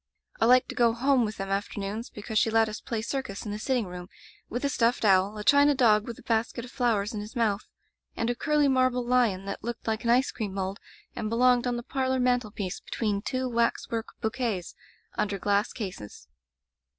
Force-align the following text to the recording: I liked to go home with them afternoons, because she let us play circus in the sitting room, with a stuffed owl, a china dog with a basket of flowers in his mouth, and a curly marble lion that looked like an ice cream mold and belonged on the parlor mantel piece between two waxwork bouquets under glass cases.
I 0.39 0.45
liked 0.47 0.67
to 0.69 0.73
go 0.73 0.93
home 0.93 1.25
with 1.25 1.37
them 1.37 1.51
afternoons, 1.51 2.09
because 2.09 2.39
she 2.39 2.49
let 2.49 2.67
us 2.67 2.81
play 2.81 3.03
circus 3.03 3.45
in 3.45 3.51
the 3.51 3.59
sitting 3.59 3.85
room, 3.85 4.09
with 4.49 4.65
a 4.65 4.69
stuffed 4.69 5.05
owl, 5.05 5.37
a 5.37 5.43
china 5.43 5.75
dog 5.75 6.07
with 6.07 6.17
a 6.17 6.23
basket 6.23 6.65
of 6.65 6.71
flowers 6.71 7.13
in 7.13 7.21
his 7.21 7.35
mouth, 7.35 7.67
and 8.17 8.27
a 8.27 8.33
curly 8.33 8.67
marble 8.67 9.05
lion 9.05 9.45
that 9.45 9.63
looked 9.63 9.85
like 9.85 10.03
an 10.03 10.09
ice 10.09 10.31
cream 10.31 10.55
mold 10.55 10.79
and 11.15 11.29
belonged 11.29 11.67
on 11.67 11.77
the 11.77 11.83
parlor 11.83 12.19
mantel 12.19 12.49
piece 12.49 12.79
between 12.79 13.21
two 13.21 13.47
waxwork 13.47 14.07
bouquets 14.21 14.73
under 15.19 15.37
glass 15.37 15.71
cases. 15.71 16.27